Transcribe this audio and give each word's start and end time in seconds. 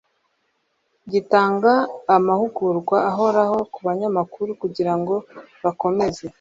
gitanga 1.11 1.71
amahugurwa 2.15 2.97
ahoraho 3.11 3.57
ku 3.73 3.79
banyamakuru 3.87 4.49
kugira 4.61 4.93
ngo 4.99 5.15
bakomeze 5.63 6.23